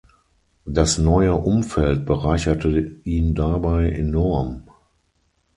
[0.65, 4.63] Das Neue Umfeld bereicherte ihn dabei enorm.